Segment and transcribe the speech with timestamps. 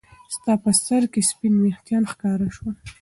[0.35, 2.75] ستا په سر کې سپین ويښتان ښکاره شول.